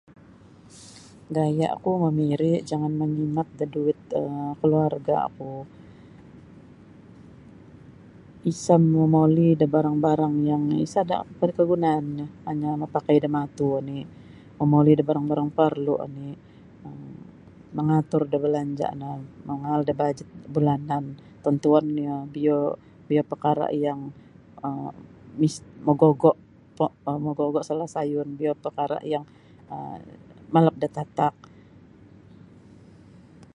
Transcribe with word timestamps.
Gaya'ku 1.35 1.91
mamiri' 2.03 2.63
jangan 2.69 2.93
mangimat 3.01 3.47
da 3.57 3.65
duit 3.73 3.99
um 4.21 4.35
kaluarga'ku 4.59 5.51
isa' 8.51 8.81
momoli 8.95 9.47
da 9.59 9.65
barang-barang 9.75 10.35
yang 10.51 10.63
isada' 10.85 11.21
barkagunaannyo 11.41 12.25
hanya' 12.47 12.79
mapakai 12.81 13.17
da 13.23 13.29
matu 13.35 13.65
oni' 13.79 14.03
momoli 14.59 14.91
da 14.95 15.03
barang-barang 15.09 15.49
porlu 15.57 15.93
oni 16.05 16.27
um 16.87 17.07
mangatur 17.77 18.23
da 18.31 18.37
belanja' 18.43 18.95
no 19.01 19.09
mangaal 19.49 19.81
da 19.87 19.93
bajet 19.99 20.29
bulanan 20.53 21.03
tontuon 21.43 21.85
nio 21.97 22.15
biyo 22.33 22.57
biyo 23.07 23.21
pakara' 23.31 23.69
yang 23.85 24.01
um 24.65 24.85
mis 25.41 25.55
mogogo' 25.87 27.53
to' 27.57 27.65
salasayun 27.69 28.29
biyo 28.39 28.51
pakara' 28.65 29.01
yang 29.13 29.25
malap 30.53 30.75
datatak. 30.83 31.33